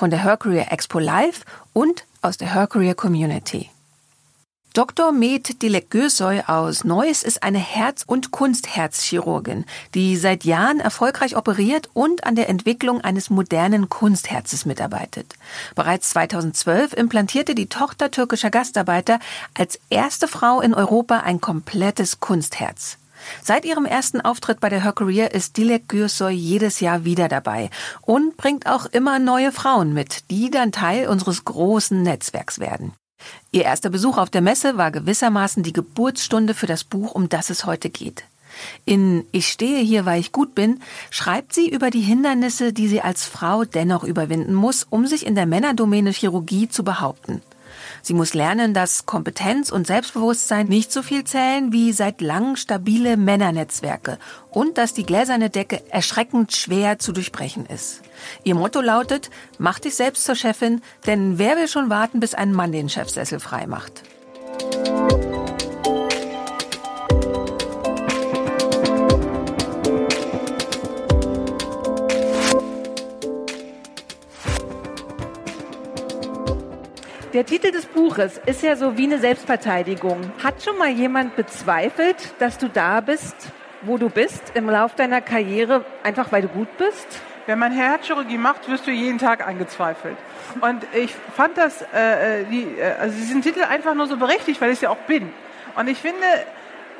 [0.00, 3.68] Von der Her Career Expo Live und aus der Her Career Community.
[4.72, 5.12] Dr.
[5.12, 11.90] Med Dilek Gürsoy aus Neuss ist eine Herz- und Kunstherzchirurgin, die seit Jahren erfolgreich operiert
[11.92, 15.34] und an der Entwicklung eines modernen Kunstherzes mitarbeitet.
[15.74, 19.18] Bereits 2012 implantierte die Tochter türkischer Gastarbeiter
[19.52, 22.96] als erste Frau in Europa ein komplettes Kunstherz.
[23.42, 27.70] Seit ihrem ersten Auftritt bei der Her Career ist Dilek Gürsoy jedes Jahr wieder dabei
[28.02, 32.92] und bringt auch immer neue Frauen mit, die dann Teil unseres großen Netzwerks werden.
[33.52, 37.50] Ihr erster Besuch auf der Messe war gewissermaßen die Geburtsstunde für das Buch, um das
[37.50, 38.24] es heute geht.
[38.84, 43.00] In Ich stehe hier, weil ich gut bin, schreibt sie über die Hindernisse, die sie
[43.00, 47.42] als Frau dennoch überwinden muss, um sich in der Männerdomäne Chirurgie zu behaupten.
[48.02, 53.16] Sie muss lernen, dass Kompetenz und Selbstbewusstsein nicht so viel zählen wie seit langem stabile
[53.16, 54.18] Männernetzwerke
[54.50, 58.02] und dass die gläserne Decke erschreckend schwer zu durchbrechen ist.
[58.44, 62.52] Ihr Motto lautet, mach dich selbst zur Chefin, denn wer will schon warten, bis ein
[62.52, 64.02] Mann den Chefsessel frei macht?
[77.32, 80.32] Der Titel des Buches ist ja so wie eine Selbstverteidigung.
[80.42, 83.36] Hat schon mal jemand bezweifelt, dass du da bist,
[83.82, 87.06] wo du bist, im Lauf deiner Karriere, einfach weil du gut bist?
[87.46, 90.16] Wenn man Herzchirurgie macht, wirst du jeden Tag angezweifelt.
[90.60, 94.60] Und ich fand das, äh, äh die, äh, also diesen Titel einfach nur so berechtigt,
[94.60, 95.32] weil ich es ja auch bin.
[95.76, 96.26] Und ich finde,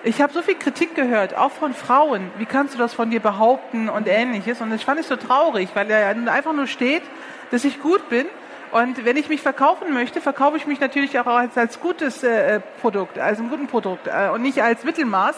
[0.05, 2.31] ich habe so viel Kritik gehört, auch von Frauen.
[2.39, 4.61] Wie kannst du das von dir behaupten und ähnliches?
[4.61, 7.03] Und das fand ich so traurig, weil er einfach nur steht,
[7.51, 8.27] dass ich gut bin
[8.73, 12.61] und wenn ich mich verkaufen möchte, verkaufe ich mich natürlich auch als, als gutes äh,
[12.81, 15.37] Produkt, als ein guten Produkt äh, und nicht als Mittelmaß.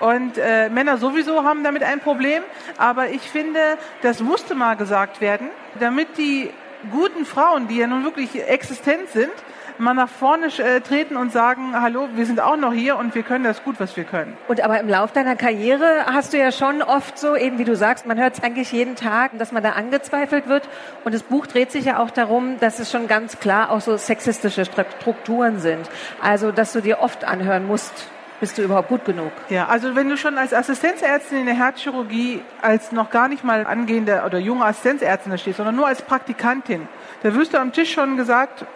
[0.00, 2.42] Und äh, Männer sowieso haben damit ein Problem.
[2.78, 3.60] Aber ich finde,
[4.00, 5.48] das musste mal gesagt werden,
[5.80, 6.50] damit die
[6.90, 9.32] guten Frauen, die ja nun wirklich existent sind,
[9.78, 13.22] mal nach vorne äh, treten und sagen, hallo, wir sind auch noch hier und wir
[13.22, 14.36] können das gut, was wir können.
[14.48, 17.76] Und aber im Lauf deiner Karriere hast du ja schon oft so, eben wie du
[17.76, 20.68] sagst, man hört es eigentlich jeden Tag, dass man da angezweifelt wird.
[21.04, 23.96] Und das Buch dreht sich ja auch darum, dass es schon ganz klar auch so
[23.96, 25.88] sexistische Strukturen sind.
[26.20, 28.08] Also, dass du dir oft anhören musst,
[28.42, 29.30] bist du überhaupt gut genug?
[29.50, 33.64] Ja, also wenn du schon als Assistenzärztin in der Herzchirurgie als noch gar nicht mal
[33.64, 36.88] angehende oder junge Assistenzärztin da stehst, sondern nur als Praktikantin,
[37.22, 38.66] da wirst du am Tisch schon gesagt,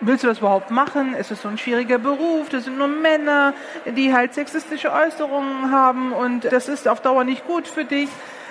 [0.00, 1.14] willst du das überhaupt machen?
[1.18, 6.12] Es ist so ein schwieriger Beruf, das sind nur Männer, die halt sexistische Äußerungen haben
[6.12, 8.08] und das ist auf Dauer nicht gut für dich.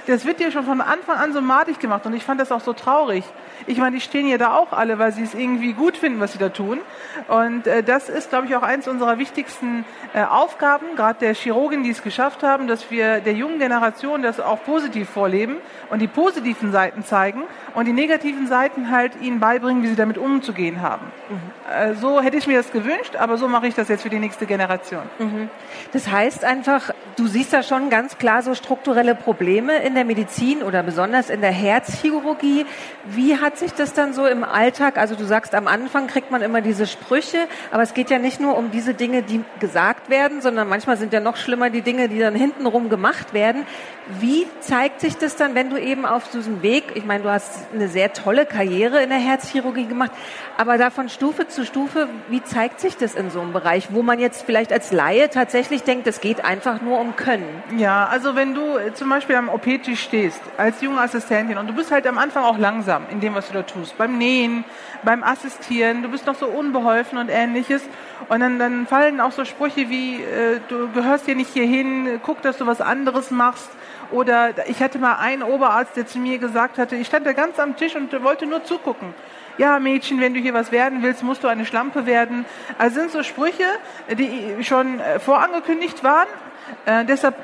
[0.07, 2.61] Das wird dir schon von Anfang an so madig gemacht und ich fand das auch
[2.61, 3.23] so traurig.
[3.67, 6.33] Ich meine, die stehen ja da auch alle, weil sie es irgendwie gut finden, was
[6.33, 6.79] sie da tun.
[7.27, 11.83] Und äh, das ist, glaube ich, auch eins unserer wichtigsten äh, Aufgaben, gerade der Chirurgen,
[11.83, 15.57] die es geschafft haben, dass wir der jungen Generation das auch positiv vorleben
[15.89, 17.43] und die positiven Seiten zeigen
[17.73, 21.05] und die negativen Seiten halt ihnen beibringen, wie sie damit umzugehen haben.
[21.29, 21.73] Mhm.
[21.73, 24.19] Äh, so hätte ich mir das gewünscht, aber so mache ich das jetzt für die
[24.19, 25.03] nächste Generation.
[25.17, 25.49] Mhm.
[25.93, 30.61] Das heißt einfach, du siehst da schon ganz klar so strukturelle Probleme in der Medizin
[30.61, 32.65] oder besonders in der Herzchirurgie.
[33.05, 34.97] Wie hat sich das dann so im Alltag?
[34.97, 38.39] Also du sagst, am Anfang kriegt man immer diese Sprüche, aber es geht ja nicht
[38.39, 42.09] nur um diese Dinge, die gesagt werden, sondern manchmal sind ja noch schlimmer die Dinge,
[42.09, 43.63] die dann hintenrum gemacht werden.
[44.19, 47.65] Wie zeigt sich das dann, wenn du eben auf diesem Weg, ich meine, du hast
[47.73, 50.11] eine sehr tolle Karriere in der Herzchirurgie gemacht,
[50.57, 54.03] aber da von Stufe zu Stufe, wie zeigt sich das in so einem Bereich, wo
[54.03, 57.63] man jetzt vielleicht als Laie tatsächlich denkt, es geht einfach nur um Können?
[57.77, 59.49] Ja, also wenn du zum Beispiel am
[59.85, 63.35] OP-Tisch stehst, als junge Assistentin und du bist halt am Anfang auch langsam in dem,
[63.35, 64.63] was du da tust, beim Nähen,
[65.03, 67.83] beim Assistieren, du bist noch so unbeholfen und ähnliches
[68.29, 72.41] und dann, dann fallen auch so Sprüche wie, äh, du gehörst hier nicht hierhin, guck,
[72.41, 73.69] dass du was anderes machst
[74.11, 77.59] oder ich hatte mal einen Oberarzt, der zu mir gesagt hatte, ich stand da ganz
[77.59, 79.13] am Tisch und wollte nur zugucken.
[79.57, 82.45] Ja, Mädchen, wenn du hier was werden willst, musst du eine Schlampe werden.
[82.77, 83.63] Also sind so Sprüche,
[84.11, 86.27] die schon äh, vorangekündigt waren.
[86.85, 87.35] Äh, deshalb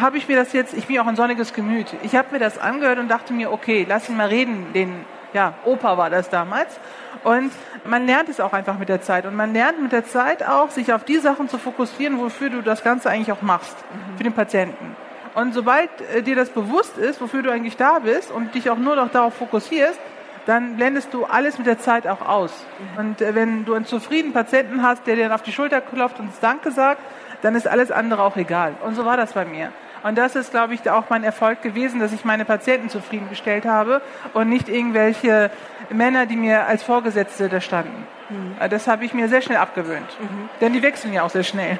[0.00, 2.58] habe ich mir das jetzt, ich bin auch ein sonniges Gemüt, ich habe mir das
[2.58, 6.78] angehört und dachte mir, okay, lass ihn mal reden, den, ja, Opa war das damals.
[7.24, 7.52] Und
[7.84, 9.26] man lernt es auch einfach mit der Zeit.
[9.26, 12.62] Und man lernt mit der Zeit auch, sich auf die Sachen zu fokussieren, wofür du
[12.62, 14.16] das Ganze eigentlich auch machst, mhm.
[14.16, 14.96] für den Patienten.
[15.34, 18.78] Und sobald äh, dir das bewusst ist, wofür du eigentlich da bist und dich auch
[18.78, 19.98] nur noch darauf fokussierst,
[20.50, 22.52] dann blendest du alles mit der Zeit auch aus.
[22.98, 26.18] Und äh, wenn du einen zufriedenen Patienten hast, der dir dann auf die Schulter klopft
[26.18, 27.00] und Danke sagt,
[27.42, 28.74] dann ist alles andere auch egal.
[28.84, 29.72] Und so war das bei mir.
[30.02, 34.02] Und das ist, glaube ich, auch mein Erfolg gewesen, dass ich meine Patienten zufriedengestellt habe
[34.32, 35.50] und nicht irgendwelche
[35.90, 38.06] Männer, die mir als Vorgesetzte da standen.
[38.28, 38.56] Mhm.
[38.70, 40.08] Das habe ich mir sehr schnell abgewöhnt.
[40.20, 40.48] Mhm.
[40.60, 41.78] Denn die wechseln ja auch sehr schnell.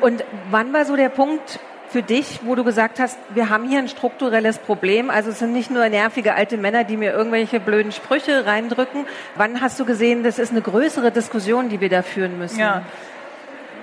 [0.00, 1.60] Und wann war so der Punkt,
[1.90, 5.10] für dich, wo du gesagt hast, wir haben hier ein strukturelles Problem.
[5.10, 9.06] Also es sind nicht nur nervige alte Männer, die mir irgendwelche blöden Sprüche reindrücken.
[9.34, 12.60] Wann hast du gesehen, das ist eine größere Diskussion, die wir da führen müssen?
[12.60, 12.82] Ja.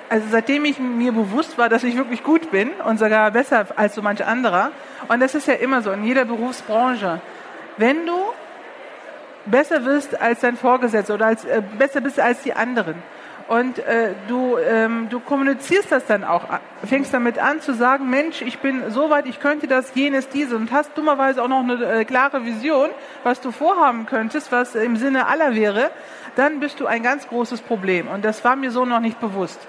[0.10, 3.96] Also seitdem ich mir bewusst war, dass ich wirklich gut bin und sogar besser als
[3.96, 4.72] so manch anderer.
[5.10, 7.20] Und das ist ja immer so in jeder Berufsbranche.
[7.76, 8.16] Wenn du
[9.46, 12.96] besser wirst als dein Vorgesetzter oder als, äh, besser bist als die anderen,
[13.48, 16.44] und äh, du, ähm, du kommunizierst das dann auch,
[16.86, 20.56] fängst damit an zu sagen, Mensch, ich bin so weit, ich könnte das, jenes, diese
[20.56, 22.90] und hast dummerweise auch noch eine äh, klare Vision,
[23.24, 25.92] was du vorhaben könntest, was im Sinne aller wäre,
[26.36, 28.08] dann bist du ein ganz großes Problem.
[28.10, 29.60] Und das war mir so noch nicht bewusst.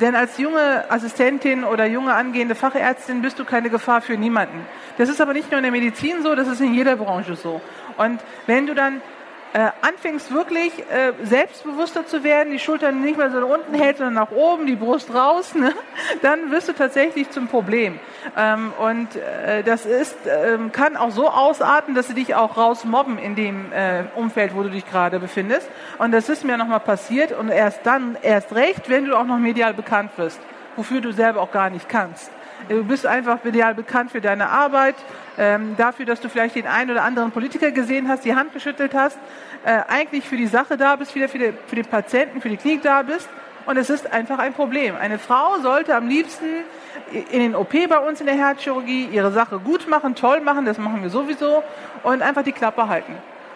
[0.00, 4.64] Denn als junge Assistentin oder junge angehende Fachärztin bist du keine Gefahr für niemanden.
[4.96, 7.60] Das ist aber nicht nur in der Medizin so, das ist in jeder Branche so.
[7.96, 9.02] Und wenn du dann
[9.54, 13.98] äh, anfängst wirklich äh, selbstbewusster zu werden, die Schultern nicht mehr so nach unten hältst,
[13.98, 15.72] sondern nach oben, die Brust raus, ne?
[16.22, 18.00] dann wirst du tatsächlich zum Problem.
[18.36, 23.16] Ähm, und äh, das ist, ähm, kann auch so ausarten, dass sie dich auch rausmobben
[23.16, 25.68] in dem äh, Umfeld, wo du dich gerade befindest.
[25.98, 29.38] Und das ist mir nochmal passiert und erst dann, erst recht, wenn du auch noch
[29.38, 30.40] medial bekannt wirst,
[30.74, 32.28] wofür du selber auch gar nicht kannst.
[32.68, 34.94] Du bist einfach medial bekannt für deine Arbeit,
[35.36, 38.94] ähm, dafür, dass du vielleicht den einen oder anderen Politiker gesehen hast, die Hand geschüttelt
[38.94, 39.18] hast,
[39.64, 43.02] äh, eigentlich für die Sache da bist, wieder für, den Patienten, für die Klinik da
[43.02, 43.28] bist.
[43.66, 44.94] Und es ist einfach ein Problem.
[44.96, 46.44] Eine Frau sollte am liebsten
[47.32, 50.78] in den OP bei uns in der Herzchirurgie ihre Sache gut machen, toll machen, das
[50.78, 51.62] machen wir sowieso,
[52.02, 53.14] und einfach die Klappe halten.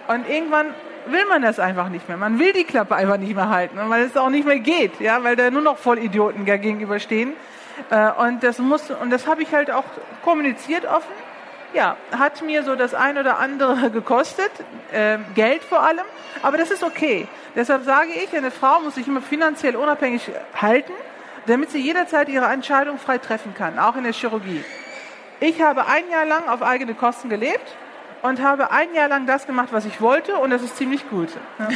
[0.08, 0.66] Und irgendwann
[1.06, 2.18] will man das einfach nicht mehr.
[2.18, 5.22] Man will die Klappe einfach nicht mehr halten, weil es auch nicht mehr geht, ja,
[5.24, 7.32] weil da nur noch Vollidioten gegenüberstehen.
[7.90, 9.84] Äh, und das muss, und das habe ich halt auch
[10.22, 11.12] kommuniziert offen
[11.74, 14.50] ja, hat mir so das ein oder andere gekostet,
[14.92, 16.04] äh, Geld vor allem,
[16.42, 17.28] aber das ist okay.
[17.54, 20.92] Deshalb sage ich, eine Frau muss sich immer finanziell unabhängig halten,
[21.46, 24.64] damit sie jederzeit ihre Entscheidung frei treffen kann, auch in der Chirurgie.
[25.40, 27.74] Ich habe ein Jahr lang auf eigene Kosten gelebt
[28.22, 31.28] und habe ein Jahr lang das gemacht, was ich wollte und das ist ziemlich gut.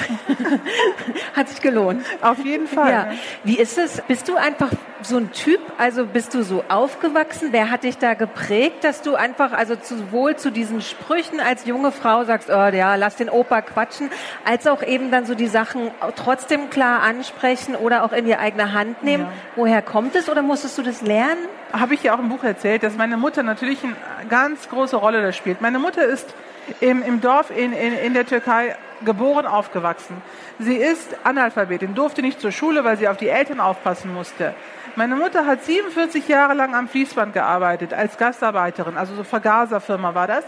[1.36, 2.04] Hat sich gelohnt.
[2.20, 2.90] Auf jeden Fall.
[2.90, 3.06] Ja.
[3.44, 4.02] Wie ist es?
[4.08, 4.70] Bist du einfach
[5.02, 5.60] so ein Typ?
[5.78, 7.48] Also bist du so aufgewachsen?
[7.50, 11.92] Wer hat dich da geprägt, dass du einfach also sowohl zu diesen Sprüchen als junge
[11.92, 14.10] Frau sagst, oh ja, lass den Opa quatschen,
[14.44, 18.72] als auch eben dann so die Sachen trotzdem klar ansprechen oder auch in die eigene
[18.72, 19.24] Hand nehmen?
[19.24, 19.32] Ja.
[19.56, 21.48] Woher kommt es oder musstest du das lernen?
[21.72, 23.96] Habe ich ja auch im Buch erzählt, dass meine Mutter natürlich eine
[24.28, 25.60] ganz große Rolle da spielt.
[25.60, 26.34] Meine Mutter ist
[26.80, 30.22] im, im Dorf in, in, in der Türkei geboren, aufgewachsen.
[30.58, 34.54] Sie ist Analphabetin, durfte nicht zur Schule, weil sie auf die Eltern aufpassen musste.
[34.94, 40.26] Meine Mutter hat 47 Jahre lang am Fließband gearbeitet, als Gastarbeiterin, also so Vergaserfirma war
[40.26, 40.44] das.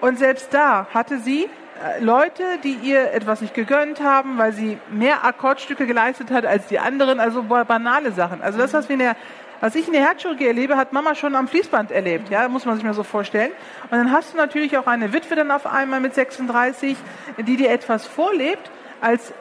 [0.00, 4.78] Und selbst da hatte sie äh, Leute, die ihr etwas nicht gegönnt haben, weil sie
[4.90, 8.42] mehr Akkordstücke geleistet hat als die anderen, also banale Sachen.
[8.42, 9.16] Also das, was wir in der
[9.64, 12.74] was ich in der Herzchirurgie erlebe, hat Mama schon am Fließband erlebt, ja, muss man
[12.74, 13.50] sich mal so vorstellen.
[13.84, 16.94] Und dann hast du natürlich auch eine Witwe dann auf einmal mit 36,
[17.38, 19.32] die dir etwas vorlebt, als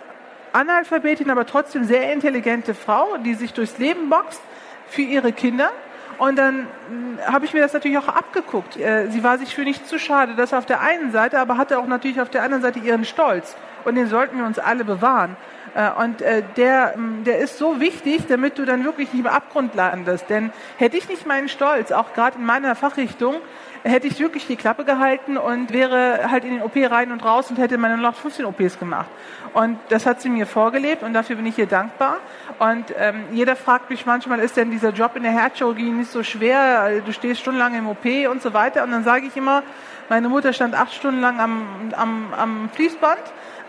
[0.54, 4.42] Analphabetin, aber trotzdem sehr intelligente Frau, die sich durchs Leben boxt
[4.88, 5.72] für ihre Kinder.
[6.20, 8.78] Und dann hm, habe ich mir das natürlich auch abgeguckt.
[8.78, 11.78] Äh, sie war sich für nichts zu schade, das auf der einen Seite, aber hatte
[11.78, 13.58] auch natürlich auf der anderen Seite ihren Stolz.
[13.86, 15.36] Und den sollten wir uns alle bewahren.
[15.76, 19.28] Äh, und äh, der, hm, der ist so wichtig, damit du dann wirklich nicht im
[19.28, 20.30] Abgrund landest.
[20.30, 23.36] Denn hätte ich nicht meinen Stolz, auch gerade in meiner Fachrichtung,
[23.84, 27.50] hätte ich wirklich die Klappe gehalten und wäre halt in den OP rein und raus
[27.50, 29.08] und hätte meine noch 15 OPs gemacht.
[29.54, 32.18] Und das hat sie mir vorgelebt und dafür bin ich ihr dankbar.
[32.60, 36.24] Und ähm, jeder fragt mich manchmal, ist denn dieser Job in der Herzchirurgie nicht so
[36.24, 37.02] schwer?
[37.06, 38.84] Du stehst stundenlang im OP und so weiter.
[38.84, 39.64] Und dann sage ich immer,
[40.10, 43.22] meine Mutter stand acht Stunden lang am, am, am Fließband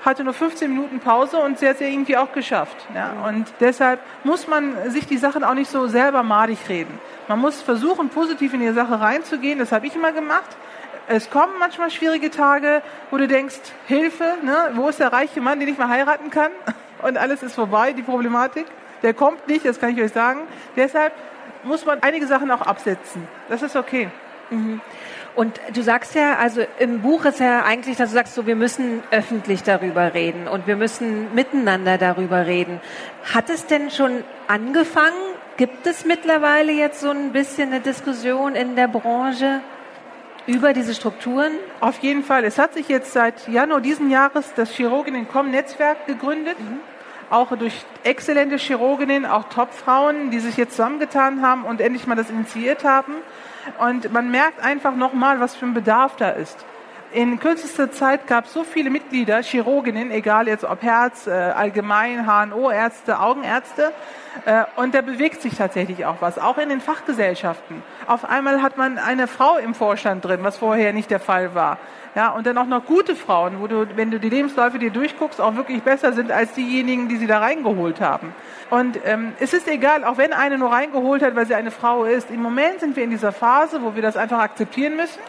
[0.04, 2.76] hatte nur 15 Minuten Pause und sie hat es ja irgendwie auch geschafft.
[2.94, 3.26] Ja?
[3.26, 6.98] Und deshalb muss man sich die Sachen auch nicht so selber madig reden.
[7.28, 9.58] Man muss versuchen, positiv in die Sache reinzugehen.
[9.58, 10.56] Das habe ich immer gemacht.
[11.06, 14.70] Es kommen manchmal schwierige Tage, wo du denkst, Hilfe, ne?
[14.74, 16.50] wo ist der reiche Mann, den ich mal heiraten kann?
[17.02, 18.66] Und alles ist vorbei, die Problematik.
[19.02, 20.40] Der kommt nicht, das kann ich euch sagen.
[20.76, 21.12] Deshalb
[21.62, 23.26] muss man einige Sachen auch absetzen.
[23.48, 24.08] Das ist okay.
[24.50, 24.80] Mhm.
[25.34, 28.54] Und du sagst ja, also im Buch ist ja eigentlich, dass du sagst, so wir
[28.54, 32.80] müssen öffentlich darüber reden und wir müssen miteinander darüber reden.
[33.34, 35.12] Hat es denn schon angefangen?
[35.56, 39.60] Gibt es mittlerweile jetzt so ein bisschen eine Diskussion in der Branche?
[40.46, 41.52] über diese Strukturen?
[41.80, 42.44] Auf jeden Fall.
[42.44, 46.58] Es hat sich jetzt seit Januar diesen Jahres das Chirurginnen-Com-Netzwerk gegründet.
[46.58, 46.80] Mhm.
[47.30, 52.30] Auch durch exzellente Chirurginnen, auch Topfrauen, die sich jetzt zusammengetan haben und endlich mal das
[52.30, 53.14] initiiert haben.
[53.78, 56.64] Und man merkt einfach nochmal, was für ein Bedarf da ist.
[57.14, 62.26] In kürzester Zeit gab es so viele Mitglieder, Chirurginnen, egal jetzt ob Herz, äh, allgemein,
[62.26, 63.92] HNO-Ärzte, Augenärzte,
[64.46, 67.84] äh, und da bewegt sich tatsächlich auch was, auch in den Fachgesellschaften.
[68.08, 71.78] Auf einmal hat man eine Frau im Vorstand drin, was vorher nicht der Fall war.
[72.16, 75.40] Ja, und dann auch noch gute Frauen, wo du, wenn du die Lebensläufe dir durchguckst,
[75.40, 78.34] auch wirklich besser sind als diejenigen, die sie da reingeholt haben.
[78.70, 82.06] Und ähm, es ist egal, auch wenn eine nur reingeholt hat, weil sie eine Frau
[82.06, 82.28] ist.
[82.30, 85.20] Im Moment sind wir in dieser Phase, wo wir das einfach akzeptieren müssen,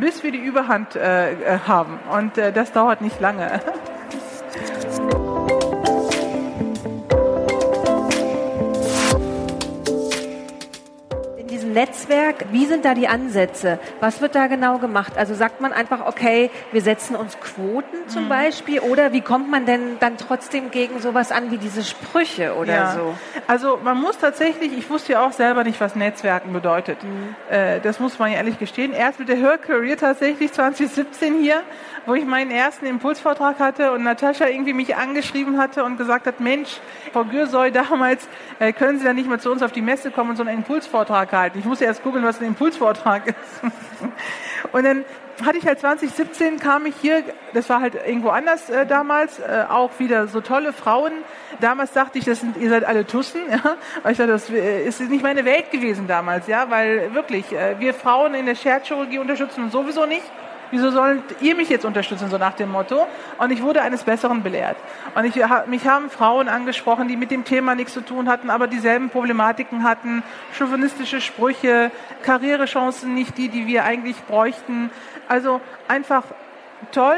[0.00, 1.98] bis wir die Überhand äh, äh haben.
[2.12, 3.60] Und äh, das dauert nicht lange.
[11.76, 13.78] Netzwerk, wie sind da die Ansätze?
[14.00, 15.18] Was wird da genau gemacht?
[15.18, 18.28] Also sagt man einfach, okay, wir setzen uns Quoten zum mhm.
[18.30, 22.74] Beispiel oder wie kommt man denn dann trotzdem gegen sowas an wie diese Sprüche oder
[22.74, 22.92] ja.
[22.92, 23.14] so?
[23.46, 26.96] Also man muss tatsächlich, ich wusste ja auch selber nicht, was Netzwerken bedeutet.
[27.04, 27.36] Mhm.
[27.50, 28.94] Äh, das muss man ja ehrlich gestehen.
[28.94, 31.62] Erst mit der Her Career tatsächlich 2017 hier
[32.06, 36.40] wo ich meinen ersten Impulsvortrag hatte und Natascha irgendwie mich angeschrieben hatte und gesagt hat,
[36.40, 36.78] Mensch,
[37.12, 38.28] Frau Gürsoy, damals
[38.60, 40.58] äh, können Sie dann nicht mehr zu uns auf die Messe kommen und so einen
[40.58, 41.58] Impulsvortrag halten.
[41.58, 43.72] Ich musste erst googeln, was ein Impulsvortrag ist.
[44.72, 45.04] und dann
[45.44, 49.64] hatte ich halt 2017 kam ich hier, das war halt irgendwo anders äh, damals, äh,
[49.68, 51.12] auch wieder so tolle Frauen.
[51.60, 53.76] Damals dachte ich, das sind, ihr seid alle Tussen, ja.
[54.02, 57.78] Weil ich dachte, das äh, ist nicht meine Welt gewesen damals, ja, weil wirklich, äh,
[57.78, 60.24] wir Frauen in der Scherzchirurgie unterstützen uns sowieso nicht.
[60.70, 63.06] Wieso sollt ihr mich jetzt unterstützen, so nach dem Motto?
[63.38, 64.76] Und ich wurde eines Besseren belehrt.
[65.14, 68.66] Und ich, mich haben Frauen angesprochen, die mit dem Thema nichts zu tun hatten, aber
[68.66, 70.22] dieselben Problematiken hatten,
[70.58, 71.90] chauvinistische Sprüche,
[72.22, 74.90] Karrierechancen nicht die, die wir eigentlich bräuchten.
[75.28, 76.24] Also einfach
[76.92, 77.16] toll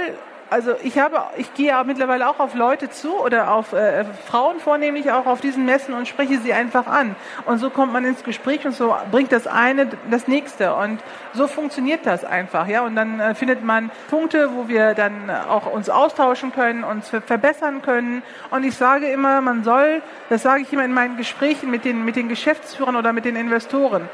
[0.50, 4.60] also ich habe, ich gehe ja mittlerweile auch auf Leute zu oder auf äh, Frauen
[4.60, 7.16] vornehmlich auch auf diesen Messen und spreche sie einfach an.
[7.46, 10.74] Und so kommt man ins Gespräch und so bringt das eine das nächste.
[10.74, 11.00] Und
[11.34, 12.82] so funktioniert das einfach, ja.
[12.82, 17.82] Und dann äh, findet man Punkte, wo wir dann auch uns austauschen können, uns verbessern
[17.82, 18.22] können.
[18.50, 22.04] Und ich sage immer, man soll, das sage ich immer in meinen Gesprächen mit den,
[22.04, 24.08] mit den Geschäftsführern oder mit den Investoren,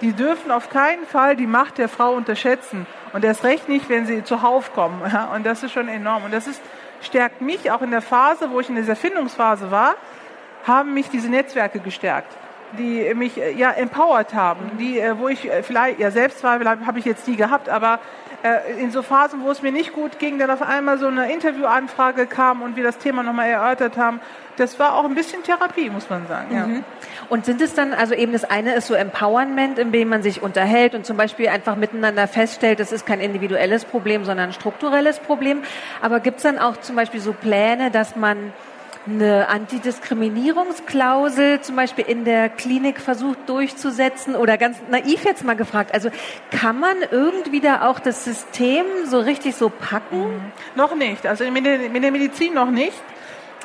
[0.00, 2.86] die dürfen auf keinen Fall die Macht der Frau unterschätzen.
[3.12, 5.00] Und erst recht nicht, wenn sie zuhauf kommen.
[5.10, 6.24] Ja, und das ist schon enorm.
[6.24, 6.60] Und das ist,
[7.00, 9.94] stärkt mich auch in der Phase, wo ich in dieser Findungsphase war,
[10.66, 12.36] haben mich diese Netzwerke gestärkt
[12.78, 16.86] die mich äh, ja empowered haben, die äh, wo ich äh, vielleicht ja Selbstzweifel habe
[16.86, 18.00] hab ich jetzt nie gehabt, aber
[18.78, 22.26] in so Phasen, wo es mir nicht gut ging, dann auf einmal so eine Interviewanfrage
[22.26, 24.20] kam und wir das Thema nochmal erörtert haben,
[24.56, 26.54] das war auch ein bisschen Therapie, muss man sagen.
[26.54, 26.66] Ja.
[26.66, 26.84] Mhm.
[27.30, 30.42] Und sind es dann, also eben das eine ist so Empowerment, in dem man sich
[30.42, 35.20] unterhält und zum Beispiel einfach miteinander feststellt, das ist kein individuelles Problem, sondern ein strukturelles
[35.20, 35.62] Problem.
[36.02, 38.52] Aber gibt es dann auch zum Beispiel so Pläne, dass man
[39.06, 45.92] eine Antidiskriminierungsklausel zum Beispiel in der Klinik versucht durchzusetzen oder ganz naiv jetzt mal gefragt,
[45.92, 46.08] also
[46.50, 50.22] kann man irgendwie da auch das System so richtig so packen?
[50.22, 50.52] Mhm.
[50.74, 52.94] Noch nicht, also mit der, mit der Medizin noch nicht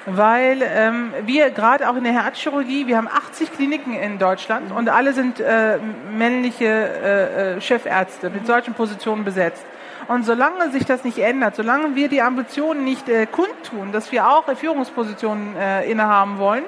[0.05, 4.89] weil ähm, wir gerade auch in der Herzchirurgie, wir haben 80 Kliniken in Deutschland und
[4.89, 5.77] alle sind äh,
[6.11, 9.65] männliche äh, äh, Chefärzte mit solchen Positionen besetzt.
[10.09, 14.27] Und solange sich das nicht ändert, solange wir die Ambitionen nicht äh, kundtun, dass wir
[14.27, 16.63] auch Führungspositionen äh, innehaben wollen,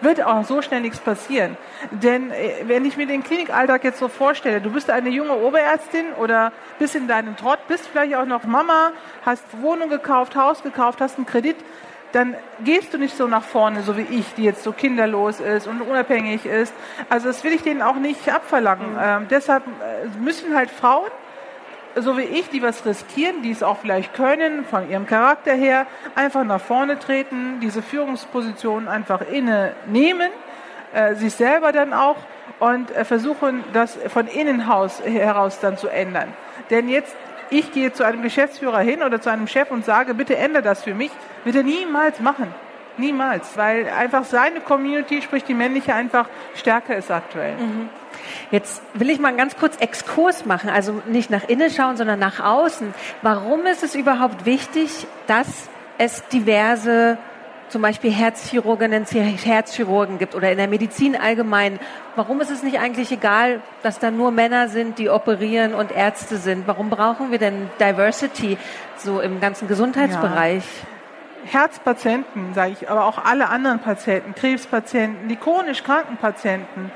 [0.00, 1.56] wird auch so schnell nichts passieren.
[1.90, 6.12] Denn äh, wenn ich mir den Klinikalltag jetzt so vorstelle, du bist eine junge Oberärztin
[6.20, 8.92] oder bist in deinem Trott, bist vielleicht auch noch Mama,
[9.26, 11.56] hast Wohnung gekauft, Haus gekauft, hast einen Kredit,
[12.12, 15.66] dann gehst du nicht so nach vorne, so wie ich, die jetzt so kinderlos ist
[15.66, 16.72] und unabhängig ist.
[17.08, 18.92] Also das will ich denen auch nicht abverlangen.
[18.92, 19.00] Mhm.
[19.02, 21.10] Ähm, deshalb äh, müssen halt Frauen,
[21.96, 25.86] so wie ich, die was riskieren, die es auch vielleicht können, von ihrem Charakter her,
[26.14, 30.30] einfach nach vorne treten, diese Führungsposition einfach inne nehmen,
[30.92, 32.16] äh, sich selber dann auch
[32.58, 36.32] und äh, versuchen, das von innen heraus dann zu ändern.
[36.70, 37.16] Denn jetzt
[37.50, 40.82] ich gehe zu einem Geschäftsführer hin oder zu einem Chef und sage, bitte ändere das
[40.82, 41.10] für mich,
[41.54, 42.52] er niemals machen.
[42.96, 47.54] Niemals, weil einfach seine Community, sprich die männliche, einfach stärker ist aktuell.
[47.56, 47.88] Mhm.
[48.50, 52.18] Jetzt will ich mal einen ganz kurz Exkurs machen, also nicht nach innen schauen, sondern
[52.18, 52.94] nach außen.
[53.22, 57.18] Warum ist es überhaupt wichtig, dass es diverse
[57.68, 61.80] zum Beispiel Herzchirurginnen, Herzchirurgen gibt oder in der Medizin allgemein.
[62.14, 66.36] Warum ist es nicht eigentlich egal, dass da nur Männer sind, die operieren und Ärzte
[66.36, 66.68] sind?
[66.68, 68.58] Warum brauchen wir denn Diversity
[68.96, 70.62] so im ganzen Gesundheitsbereich?
[70.62, 71.60] Ja.
[71.60, 76.90] Herzpatienten, sage ich, aber auch alle anderen Patienten, Krebspatienten, die chronisch kranken Patienten,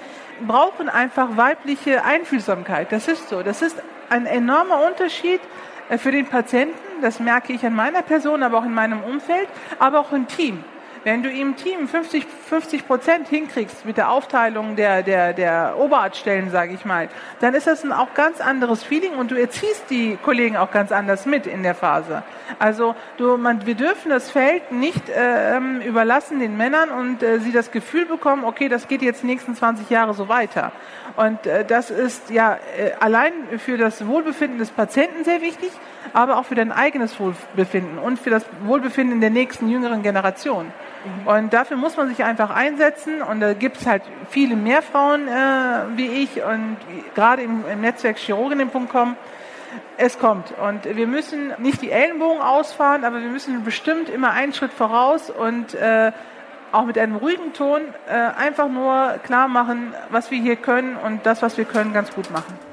[0.46, 2.92] brauchen einfach weibliche Einfühlsamkeit.
[2.92, 3.42] Das ist so.
[3.42, 3.76] Das ist
[4.08, 5.40] ein enormer Unterschied
[5.88, 6.76] äh, für den Patienten.
[7.02, 10.64] Das merke ich an meiner Person, aber auch in meinem Umfeld, aber auch im Team.
[11.08, 16.50] Wenn du im Team 50, 50 Prozent hinkriegst mit der Aufteilung der, der, der Oberarztstellen,
[16.50, 17.08] sage ich mal,
[17.40, 20.92] dann ist das ein auch ganz anderes Feeling und du erziehst die Kollegen auch ganz
[20.92, 22.24] anders mit in der Phase.
[22.58, 27.52] Also du, man, wir dürfen das Feld nicht äh, überlassen den Männern und äh, sie
[27.52, 30.72] das Gefühl bekommen, okay, das geht jetzt die nächsten 20 Jahre so weiter.
[31.16, 35.70] Und äh, das ist ja äh, allein für das Wohlbefinden des Patienten sehr wichtig,
[36.12, 40.72] aber auch für dein eigenes Wohlbefinden und für das Wohlbefinden der nächsten jüngeren Generation.
[41.24, 43.22] Und dafür muss man sich einfach einsetzen.
[43.22, 46.76] Und da gibt es halt viele mehr Frauen äh, wie ich und
[47.14, 49.16] gerade im, im Netzwerk Chirurginnen.com.
[49.96, 50.54] Es kommt.
[50.58, 55.30] Und wir müssen nicht die Ellenbogen ausfahren, aber wir müssen bestimmt immer einen Schritt voraus
[55.30, 56.12] und äh,
[56.72, 61.26] auch mit einem ruhigen Ton äh, einfach nur klar machen, was wir hier können und
[61.26, 62.67] das, was wir können, ganz gut machen.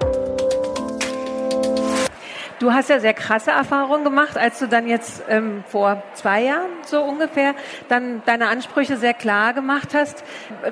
[2.59, 6.69] Du hast ja sehr krasse Erfahrungen gemacht, als du dann jetzt ähm, vor zwei Jahren
[6.85, 7.53] so ungefähr
[7.89, 10.23] dann deine Ansprüche sehr klar gemacht hast.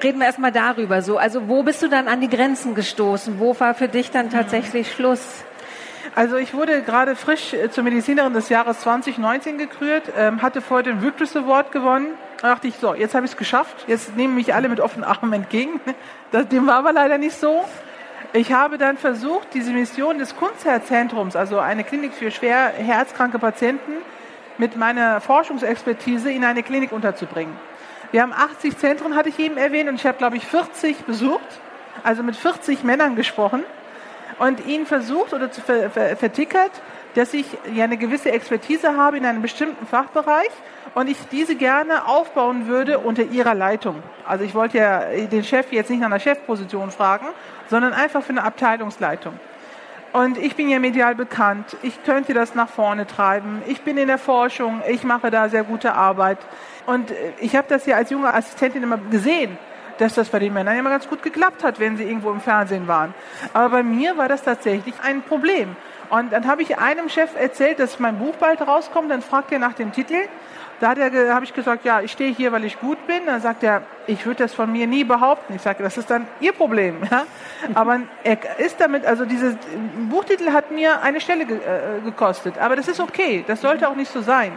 [0.02, 1.02] Reden wir erstmal darüber.
[1.02, 3.38] So, also wo bist du dann an die Grenzen gestoßen?
[3.38, 4.94] Wo war für dich dann tatsächlich mhm.
[4.94, 5.44] Schluss?
[6.16, 10.84] Also ich wurde gerade frisch äh, zur Medizinerin des Jahres 2019 gekürt, ähm, hatte vorher
[10.84, 12.08] den Victus Award gewonnen.
[12.42, 13.86] Da dachte ich, so, jetzt habe ich es geschafft.
[13.88, 15.82] Jetzt nehmen mich alle mit offenen Armen entgegen.
[16.32, 17.64] Das, dem war aber leider nicht so.
[18.36, 23.92] Ich habe dann versucht, diese Mission des Kunstherzzentrums, also eine Klinik für schwer herzkranke Patienten,
[24.58, 27.56] mit meiner Forschungsexpertise in eine Klinik unterzubringen.
[28.12, 31.42] Wir haben 80 Zentren, hatte ich eben erwähnt, und ich habe, glaube ich, 40 besucht,
[32.04, 33.64] also mit 40 Männern gesprochen
[34.40, 36.72] und ihnen versucht oder vertickert,
[37.16, 40.50] dass ich ja eine gewisse Expertise habe in einem bestimmten Fachbereich
[40.96, 44.02] und ich diese gerne aufbauen würde unter ihrer Leitung.
[44.26, 47.28] Also ich wollte ja den Chef jetzt nicht nach einer Chefposition fragen,
[47.70, 49.40] sondern einfach für eine Abteilungsleitung.
[50.14, 51.76] Und ich bin ja medial bekannt.
[51.82, 53.64] Ich könnte das nach vorne treiben.
[53.66, 54.84] Ich bin in der Forschung.
[54.88, 56.38] Ich mache da sehr gute Arbeit.
[56.86, 59.58] Und ich habe das ja als junge Assistentin immer gesehen,
[59.98, 62.88] dass das bei den Männern immer ganz gut geklappt hat, wenn sie irgendwo im Fernsehen
[62.88, 63.16] waren.
[63.54, 65.76] Aber bei mir war das tatsächlich ein Problem.
[66.14, 69.10] Und dann habe ich einem Chef erzählt, dass mein Buch bald rauskommt.
[69.10, 70.28] Dann fragt er nach dem Titel.
[70.80, 73.26] Da habe ich gesagt, ja, ich stehe hier, weil ich gut bin.
[73.26, 75.56] Dann sagt er, ich würde das von mir nie behaupten.
[75.56, 76.98] Ich sage, das ist dann Ihr Problem.
[77.10, 77.24] Ja?
[77.74, 79.56] Aber er ist damit, also dieser
[80.08, 82.60] Buchtitel hat mir eine Stelle ge äh, gekostet.
[82.60, 83.44] Aber das ist okay.
[83.48, 84.52] Das sollte auch nicht so sein.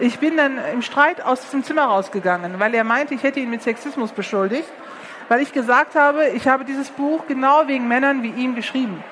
[0.00, 3.50] Ich bin dann im Streit aus diesem Zimmer rausgegangen, weil er meinte, ich hätte ihn
[3.50, 4.68] mit Sexismus beschuldigt,
[5.28, 9.04] weil ich gesagt habe, ich habe dieses Buch genau wegen Männern wie ihm geschrieben.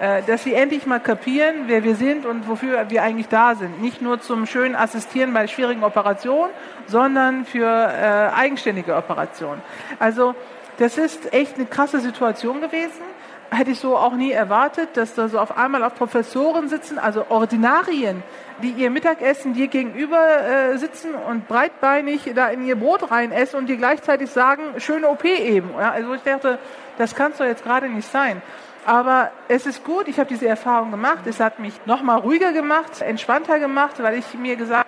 [0.00, 3.82] Äh, dass sie endlich mal kapieren, wer wir sind und wofür wir eigentlich da sind.
[3.82, 6.50] Nicht nur zum schönen Assistieren bei schwierigen Operationen,
[6.86, 9.60] sondern für äh, eigenständige Operationen.
[9.98, 10.34] Also
[10.78, 13.02] das ist echt eine krasse Situation gewesen.
[13.50, 17.26] Hätte ich so auch nie erwartet, dass da so auf einmal auf Professoren sitzen, also
[17.28, 18.22] Ordinarien,
[18.62, 23.56] die ihr Mittagessen dir gegenüber äh, sitzen und breitbeinig da in ihr Brot rein essen
[23.56, 25.68] und dir gleichzeitig sagen, schöne OP eben.
[25.78, 26.58] Ja, also ich dachte,
[26.96, 28.40] das kann es doch jetzt gerade nicht sein.
[28.86, 31.26] Aber es ist gut, ich habe diese Erfahrung gemacht.
[31.26, 34.86] Es hat mich noch mal ruhiger gemacht, entspannter gemacht, weil ich mir gesagt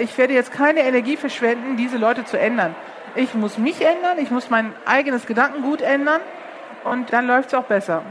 [0.00, 2.74] ich werde jetzt keine Energie verschwenden, diese Leute zu ändern.
[3.14, 6.20] Ich muss mich ändern, ich muss mein eigenes Gedankengut ändern
[6.84, 8.02] und dann läuft es auch besser.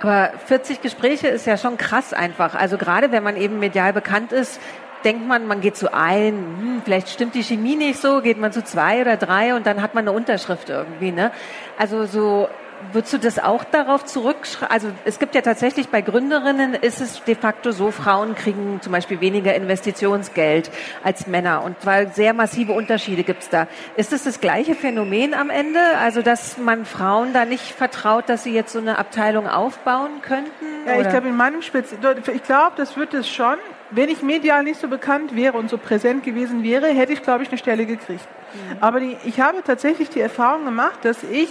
[0.00, 2.54] Aber 40 Gespräche ist ja schon krass einfach.
[2.54, 4.60] Also gerade wenn man eben medial bekannt ist,
[5.04, 8.52] denkt man, man geht zu ein, hm, vielleicht stimmt die Chemie nicht so, geht man
[8.52, 11.12] zu zwei oder drei und dann hat man eine Unterschrift irgendwie.
[11.12, 11.30] Ne?
[11.78, 12.48] Also so
[12.92, 14.72] Würdest du das auch darauf zurückschreiben?
[14.72, 18.92] Also es gibt ja tatsächlich bei Gründerinnen ist es de facto so, Frauen kriegen zum
[18.92, 20.70] Beispiel weniger Investitionsgeld
[21.02, 23.68] als Männer und weil sehr massive Unterschiede gibt es da.
[23.96, 25.80] Ist es das, das gleiche Phänomen am Ende?
[26.00, 30.50] Also dass man Frauen da nicht vertraut, dass sie jetzt so eine Abteilung aufbauen könnten?
[30.86, 33.56] Ja, ich glaube in meinem Spitz, ich glaube, das wird es schon.
[33.90, 37.42] Wenn ich medial nicht so bekannt wäre und so präsent gewesen wäre, hätte ich, glaube
[37.42, 38.26] ich, eine Stelle gekriegt.
[38.54, 38.76] Mhm.
[38.80, 41.50] Aber die, ich habe tatsächlich die Erfahrung gemacht, dass ich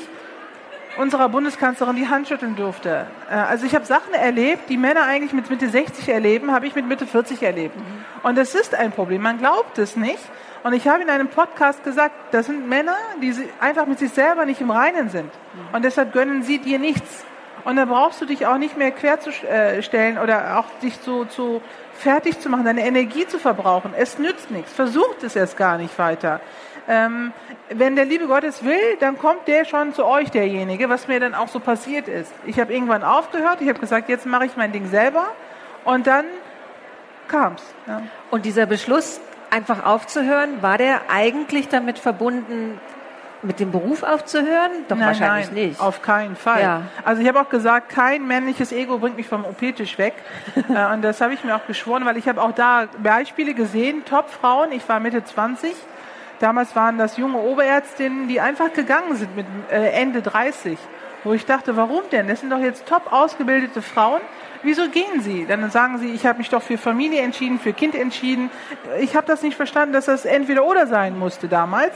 [0.98, 3.08] unserer Bundeskanzlerin die Hand schütteln durfte.
[3.30, 6.76] Äh, also ich habe Sachen erlebt, die Männer eigentlich mit Mitte 60 erleben, habe ich
[6.76, 7.76] mit Mitte 40 erlebt.
[8.24, 9.22] Und das ist ein Problem.
[9.22, 10.20] Man glaubt es nicht.
[10.64, 14.46] Und ich habe in einem Podcast gesagt, das sind Männer, die einfach mit sich selber
[14.46, 15.32] nicht im Reinen sind.
[15.74, 17.26] Und deshalb gönnen sie dir nichts.
[17.64, 21.62] Und da brauchst du dich auch nicht mehr querzustellen äh, oder auch dich zu, zu
[21.94, 23.94] fertig zu machen, deine Energie zu verbrauchen.
[23.96, 24.74] Es nützt nichts.
[24.74, 26.42] Versucht es erst gar nicht weiter.
[26.88, 27.32] Ähm,
[27.70, 31.20] wenn der liebe Gott es will, dann kommt der schon zu euch, derjenige, was mir
[31.20, 32.34] dann auch so passiert ist.
[32.46, 35.28] Ich habe irgendwann aufgehört, ich habe gesagt, jetzt mache ich mein Ding selber
[35.86, 36.26] und dann
[37.28, 37.63] kam es.
[37.88, 38.02] Ja.
[38.30, 42.80] Und dieser Beschluss, einfach aufzuhören, war der eigentlich damit verbunden,
[43.44, 44.72] mit dem Beruf aufzuhören?
[44.88, 45.80] Doch nein, wahrscheinlich nein, nicht.
[45.80, 46.62] Auf keinen Fall.
[46.62, 46.82] Ja.
[47.04, 50.13] Also ich habe auch gesagt, kein männliches Ego bringt mich vom OP-Tisch weg.
[50.72, 54.06] Äh, und das habe ich mir auch geschworen, weil ich habe auch da Beispiele gesehen,
[54.06, 55.74] Top-Frauen, ich war Mitte 20.
[56.42, 60.78] Damals waren das junge Oberärztinnen, die einfach gegangen sind mit äh, Ende 30.
[61.24, 62.28] Wo ich dachte, warum denn?
[62.28, 64.22] Das sind doch jetzt top ausgebildete Frauen.
[64.64, 65.46] Wieso gehen sie?
[65.46, 68.50] Dann sagen sie, ich habe mich doch für Familie entschieden, für Kind entschieden.
[69.00, 71.94] Ich habe das nicht verstanden, dass das entweder oder sein musste damals.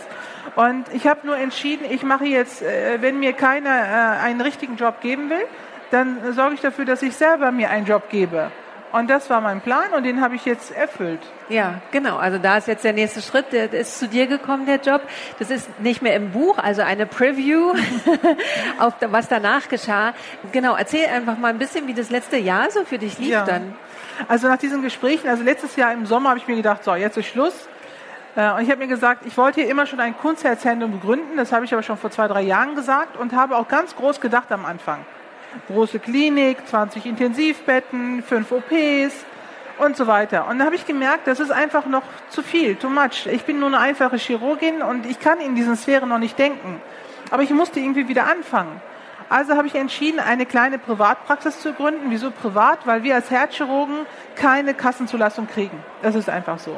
[0.56, 4.76] Und ich habe nur entschieden, ich mache jetzt, äh, wenn mir keiner äh, einen richtigen
[4.76, 5.46] Job geben will,
[5.90, 8.52] dann sorge ich dafür, dass ich selber mir einen Job gebe.
[8.96, 11.20] Und das war mein Plan und den habe ich jetzt erfüllt.
[11.50, 12.16] Ja, genau.
[12.16, 13.52] Also da ist jetzt der nächste Schritt.
[13.52, 15.02] Der ist zu dir gekommen, der Job.
[15.38, 17.74] Das ist nicht mehr im Buch, also eine Preview
[18.80, 20.14] auf was danach geschah.
[20.54, 20.76] Genau.
[20.76, 23.44] Erzähl einfach mal ein bisschen, wie das letzte Jahr so für dich lief Ja.
[23.44, 23.76] dann.
[24.30, 27.18] Also nach diesen Gesprächen, also letztes Jahr im Sommer habe ich mir gedacht, so, jetzt
[27.18, 27.68] ist Schluss.
[28.38, 31.36] Äh, Und ich habe mir gesagt, ich wollte hier immer schon ein Kunstherzentrum gründen.
[31.36, 34.22] Das habe ich aber schon vor zwei, drei Jahren gesagt und habe auch ganz groß
[34.22, 35.06] gedacht am Anfang.
[35.68, 39.26] Große Klinik, 20 Intensivbetten, fünf OPs
[39.78, 40.48] und so weiter.
[40.48, 43.28] Und dann habe ich gemerkt, das ist einfach noch zu viel, too much.
[43.28, 46.82] Ich bin nur eine einfache Chirurgin und ich kann in diesen Sphären noch nicht denken.
[47.32, 48.82] Aber ich musste irgendwie wieder anfangen.
[49.28, 52.10] Also habe ich entschieden, eine kleine Privatpraxis zu gründen.
[52.10, 52.86] Wieso privat?
[52.86, 55.84] Weil wir als Herzchirurgen keine Kassenzulassung kriegen.
[56.04, 56.78] Das ist einfach so.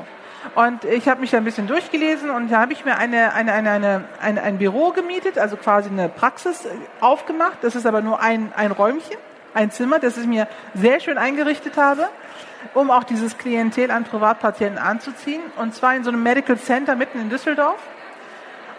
[0.56, 3.54] Und ich habe mich da ein bisschen durchgelesen und da habe ich mir eine, eine,
[3.54, 6.68] eine, eine, ein, ein Büro gemietet, also quasi eine Praxis
[7.00, 7.60] aufgemacht.
[7.62, 9.18] Das ist aber nur ein, ein Räumchen,
[9.54, 12.10] ein Zimmer, das ich mir sehr schön eingerichtet habe,
[12.74, 15.42] um auch dieses Klientel an Privatpatienten anzuziehen.
[15.58, 17.82] Und zwar in so einem Medical Center mitten in Düsseldorf.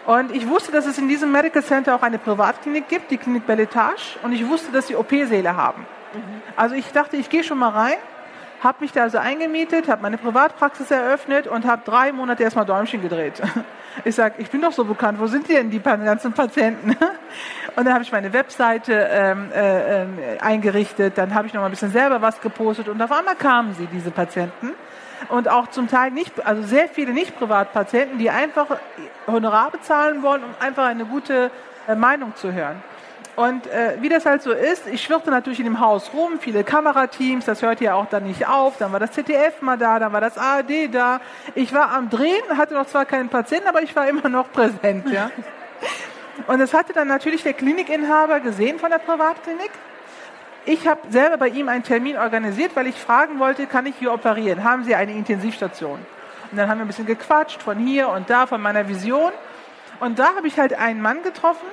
[0.07, 3.46] Und ich wusste, dass es in diesem Medical Center auch eine Privatklinik gibt, die Klinik
[3.46, 4.18] Belletage.
[4.22, 5.87] Und ich wusste, dass sie OP-Säle haben.
[6.57, 7.98] Also ich dachte, ich gehe schon mal rein,
[8.62, 13.02] habe mich da also eingemietet, habe meine Privatpraxis eröffnet und habe drei Monate erstmal Däumchen
[13.02, 13.40] gedreht.
[14.04, 16.90] Ich sage, ich bin doch so bekannt, wo sind die denn die ganzen Patienten?
[17.74, 21.66] Und dann habe ich meine Webseite ähm, äh, ähm, eingerichtet, dann habe ich noch mal
[21.66, 24.74] ein bisschen selber was gepostet und auf einmal kamen sie, diese Patienten.
[25.30, 28.66] Und auch zum Teil nicht, also sehr viele Nicht-Privatpatienten, die einfach
[29.26, 31.50] Honorar bezahlen wollen, um einfach eine gute
[31.88, 32.80] äh, Meinung zu hören.
[33.38, 36.64] Und äh, wie das halt so ist, ich schwirrte natürlich in dem Haus rum, viele
[36.64, 38.79] Kamerateams, das hört ja auch dann nicht auf.
[38.79, 41.20] Dann war das ZDF mal da, dann war das ARD da.
[41.55, 45.09] Ich war am Drehen, hatte noch zwar keinen Patienten, aber ich war immer noch präsent.
[45.12, 45.31] Ja.
[46.48, 49.70] Und das hatte dann natürlich der Klinikinhaber gesehen von der Privatklinik.
[50.64, 54.12] Ich habe selber bei ihm einen Termin organisiert, weil ich fragen wollte, kann ich hier
[54.12, 54.64] operieren?
[54.64, 56.01] Haben Sie eine Intensivstation?
[56.51, 59.31] Und dann haben wir ein bisschen gequatscht von hier und da, von meiner Vision.
[60.01, 61.66] Und da habe ich halt einen Mann getroffen,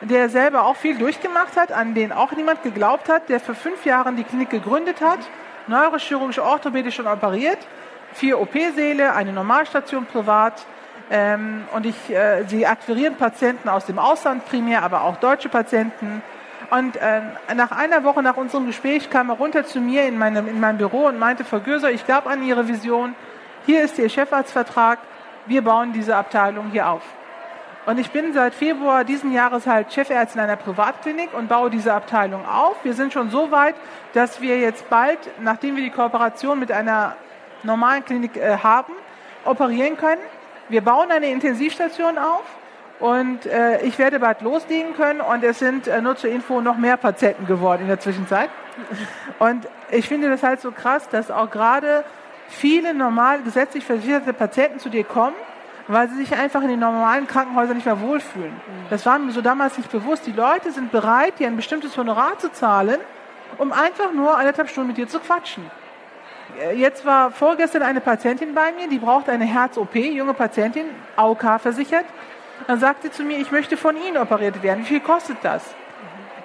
[0.00, 3.84] der selber auch viel durchgemacht hat, an den auch niemand geglaubt hat, der für fünf
[3.84, 5.18] Jahre die Klinik gegründet hat,
[5.66, 7.58] neurochirurgisch, orthopädisch schon operiert,
[8.12, 10.64] vier OP-Säle, eine Normalstation privat.
[11.12, 16.22] Ähm, und ich, äh, sie akquirieren Patienten aus dem Ausland primär, aber auch deutsche Patienten.
[16.70, 17.20] Und äh,
[17.54, 20.78] nach einer Woche nach unserem Gespräch kam er runter zu mir in meinem, in meinem
[20.78, 23.14] Büro und meinte, Frau Göser, ich glaube an Ihre Vision.
[23.66, 24.98] Hier ist Ihr Chefarztvertrag.
[25.46, 27.02] Wir bauen diese Abteilung hier auf.
[27.86, 32.46] Und ich bin seit Februar diesen Jahres halt Chefärztin einer Privatklinik und baue diese Abteilung
[32.46, 32.76] auf.
[32.84, 33.74] Wir sind schon so weit,
[34.12, 37.16] dass wir jetzt bald, nachdem wir die Kooperation mit einer
[37.62, 38.92] normalen Klinik äh, haben,
[39.44, 40.20] operieren können.
[40.68, 42.44] Wir bauen eine Intensivstation auf
[43.00, 46.76] und äh, ich werde bald loslegen können und es sind äh, nur zur Info noch
[46.76, 48.50] mehr Patienten geworden in der Zwischenzeit.
[49.38, 52.04] Und ich finde das halt so krass, dass auch gerade
[52.48, 55.34] viele normal gesetzlich versicherte Patienten zu dir kommen,
[55.90, 58.52] weil sie sich einfach in den normalen Krankenhäusern nicht mehr wohlfühlen.
[58.90, 60.24] Das war mir so damals nicht bewusst.
[60.26, 63.00] Die Leute sind bereit, dir ein bestimmtes Honorar zu zahlen,
[63.58, 65.68] um einfach nur eineinhalb Stunden mit dir zu quatschen.
[66.60, 71.60] Äh, Jetzt war vorgestern eine Patientin bei mir, die braucht eine Herz-OP, junge Patientin, AOK
[71.60, 72.04] versichert.
[72.68, 74.80] Dann sagt sie zu mir, ich möchte von Ihnen operiert werden.
[74.84, 75.64] Wie viel kostet das?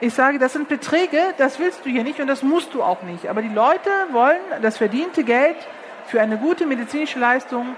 [0.02, 3.04] Ich sage, das sind Beträge, das willst du hier nicht und das musst du auch
[3.04, 3.28] nicht.
[3.28, 5.58] Aber die Leute wollen das verdiente Geld
[6.08, 7.76] für eine gute medizinische Leistung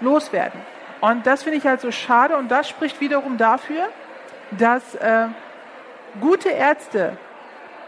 [0.00, 0.60] loswerden.
[1.00, 3.88] Und das finde ich halt so schade und das spricht wiederum dafür,
[4.52, 5.26] dass äh,
[6.20, 7.16] gute Ärzte,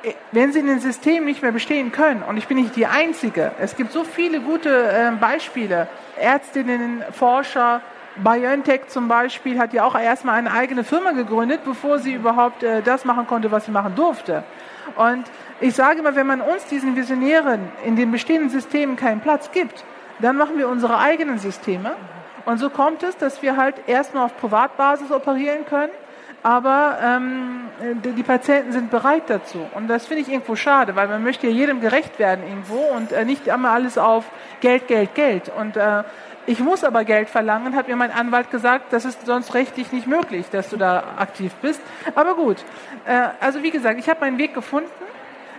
[0.03, 2.87] äh, wenn sie in den Systemen nicht mehr bestehen können, und ich bin nicht die
[2.87, 7.81] Einzige, es gibt so viele gute äh, Beispiele, Ärztinnen, Forscher,
[8.23, 12.83] BioNTech zum Beispiel hat ja auch erstmal eine eigene Firma gegründet, bevor sie überhaupt äh,
[12.83, 14.43] das machen konnte, was sie machen durfte.
[14.97, 15.25] Und
[15.61, 19.85] ich sage immer, wenn man uns diesen Visionären in den bestehenden Systemen keinen Platz gibt,
[20.21, 21.93] dann machen wir unsere eigenen Systeme.
[22.49, 25.93] Und so kommt es, dass wir halt erst nur auf Privatbasis operieren können,
[26.43, 27.69] aber ähm,
[28.03, 29.59] die, die, Patienten sind bereit dazu.
[29.75, 33.13] Und das finde ich irgendwo schade, weil man möchte ja jedem gerecht werden irgendwo und
[33.13, 34.25] äh, nicht immer alles auf
[34.63, 35.53] Geld, Geld, Geld.
[35.55, 36.05] Und äh,
[36.47, 40.07] ich muss aber Geld verlangen, hat mir mein Anwalt gesagt, das ist sonst rechtlich nicht
[40.07, 41.83] möglich, dass du da aktiv bist.
[42.15, 42.65] Aber gut,
[43.05, 44.89] äh, also wie gesagt, ich habe meinen Weg gefunden.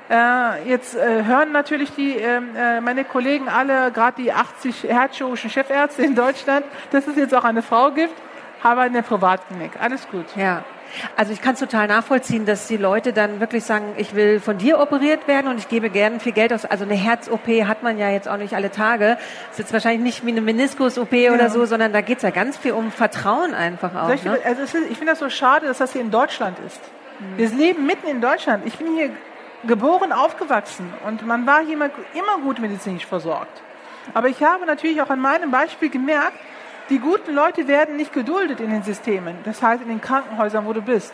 [0.09, 5.49] Äh, jetzt äh, hören natürlich die, ähm, äh, meine Kollegen alle, gerade die 80 herzchirurgischen
[5.49, 8.15] Chefärzte in Deutschland, dass es jetzt auch eine Frau gibt
[8.63, 9.71] aber in der Privatklinik.
[9.79, 10.25] Alles gut.
[10.35, 10.63] Ja.
[11.15, 14.57] Also ich kann es total nachvollziehen, dass die Leute dann wirklich sagen, ich will von
[14.57, 16.65] dir operiert werden und ich gebe gerne viel Geld aus.
[16.65, 19.17] Also eine Herz-OP hat man ja jetzt auch nicht alle Tage.
[19.49, 21.33] Das ist jetzt wahrscheinlich nicht wie eine Meniskus-OP ja.
[21.33, 24.09] oder so, sondern da geht es ja ganz viel um Vertrauen einfach auch.
[24.09, 24.39] Ich, ne?
[24.43, 26.81] also ich finde das so schade, dass das hier in Deutschland ist.
[27.19, 27.37] Mhm.
[27.37, 28.65] Wir leben mitten in Deutschland.
[28.65, 29.11] Ich bin hier
[29.65, 33.61] geboren, aufgewachsen und man war immer, immer gut medizinisch versorgt.
[34.13, 36.37] Aber ich habe natürlich auch an meinem Beispiel gemerkt,
[36.89, 40.73] die guten Leute werden nicht geduldet in den Systemen, das heißt in den Krankenhäusern, wo
[40.73, 41.13] du bist.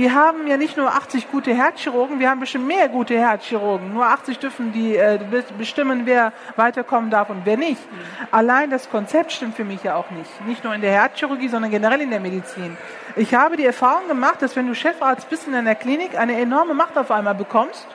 [0.00, 3.92] Wir haben ja nicht nur 80 gute Herzchirurgen, wir haben bestimmt mehr gute Herzchirurgen.
[3.92, 5.18] Nur 80 dürfen die äh,
[5.58, 7.82] bestimmen, wer weiterkommen darf und wer nicht.
[7.82, 7.98] Mhm.
[8.30, 10.46] Allein das Konzept stimmt für mich ja auch nicht.
[10.46, 12.78] Nicht nur in der Herzchirurgie, sondern generell in der Medizin.
[13.14, 16.72] Ich habe die Erfahrung gemacht, dass wenn du Chefarzt bist in einer Klinik, eine enorme
[16.72, 17.86] Macht auf einmal bekommst.